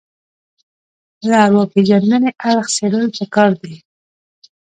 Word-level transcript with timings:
له 1.29 1.35
ارواپېژندنې 1.45 2.31
اړخ 2.49 2.67
څېړل 2.75 3.05
پکار 3.17 3.51
دي 3.61 3.75